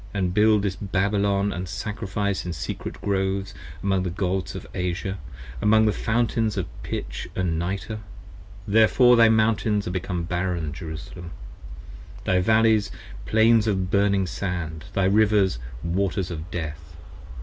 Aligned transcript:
And 0.15 0.33
build 0.33 0.63
this 0.63 0.75
Babylon 0.77 1.53
& 1.67 1.67
sacrifice 1.67 2.43
in 2.43 2.53
secret 2.53 2.99
Groves, 3.03 3.53
Among 3.83 4.01
the 4.01 4.09
Gods 4.09 4.55
of 4.55 4.65
Asia: 4.73 5.19
among 5.61 5.85
the 5.85 5.91
fountains 5.91 6.57
of 6.57 6.65
pitch 6.81 7.27
& 7.33 7.35
nitre. 7.35 7.97
25 8.01 8.01
Therefore 8.67 9.15
thy 9.15 9.29
Mountains 9.29 9.87
are 9.87 9.91
become 9.91 10.23
barren, 10.23 10.73
Jerusalem: 10.73 11.29
Thy 12.25 12.39
Valleys, 12.39 12.89
Plains 13.27 13.67
of 13.67 13.91
burning 13.91 14.25
sand, 14.25 14.85
thy 14.93 15.05
Rivers, 15.05 15.59
waters 15.83 16.31
of 16.31 16.49
death. 16.49 16.95